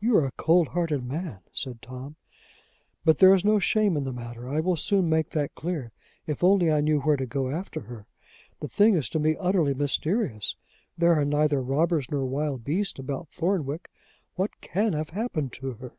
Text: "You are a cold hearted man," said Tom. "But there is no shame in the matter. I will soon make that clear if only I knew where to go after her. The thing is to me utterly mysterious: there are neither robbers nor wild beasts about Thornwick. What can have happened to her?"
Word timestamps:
"You 0.00 0.16
are 0.16 0.24
a 0.24 0.32
cold 0.38 0.68
hearted 0.68 1.04
man," 1.04 1.40
said 1.52 1.82
Tom. 1.82 2.16
"But 3.04 3.18
there 3.18 3.34
is 3.34 3.44
no 3.44 3.58
shame 3.58 3.98
in 3.98 4.04
the 4.04 4.10
matter. 4.10 4.48
I 4.48 4.60
will 4.60 4.76
soon 4.76 5.10
make 5.10 5.32
that 5.32 5.54
clear 5.54 5.92
if 6.26 6.42
only 6.42 6.72
I 6.72 6.80
knew 6.80 7.00
where 7.02 7.18
to 7.18 7.26
go 7.26 7.50
after 7.50 7.80
her. 7.80 8.06
The 8.60 8.68
thing 8.68 8.94
is 8.94 9.10
to 9.10 9.18
me 9.18 9.36
utterly 9.38 9.74
mysterious: 9.74 10.56
there 10.96 11.12
are 11.20 11.26
neither 11.26 11.60
robbers 11.60 12.10
nor 12.10 12.24
wild 12.24 12.64
beasts 12.64 12.98
about 12.98 13.28
Thornwick. 13.28 13.90
What 14.36 14.58
can 14.62 14.94
have 14.94 15.10
happened 15.10 15.52
to 15.52 15.72
her?" 15.74 15.92